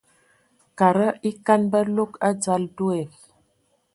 Kada 0.77 1.07
ekan 1.29 1.61
ba 1.71 1.79
log 1.95 2.11
adzal 2.29 2.63
deo. 2.75 3.01